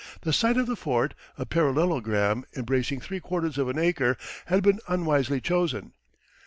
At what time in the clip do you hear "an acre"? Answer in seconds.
3.69-4.17